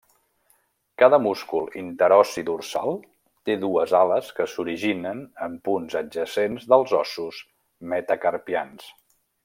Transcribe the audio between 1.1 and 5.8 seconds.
múscul interossi dorsal té dues ales que s'originen en